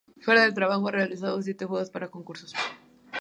Fuera 0.19 0.41
del 0.41 0.55
trabajo, 0.55 0.87
ha 0.87 0.91
realizado 0.91 1.39
siete 1.43 1.67
juegos 1.67 1.91
para 1.91 2.09
concursos. 2.09 2.55